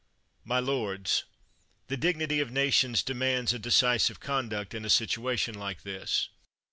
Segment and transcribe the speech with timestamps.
[0.47, 1.23] 214 CHATHAM My lords,
[1.85, 6.29] the dignity of nations demands a decisive conduct in a situation like this.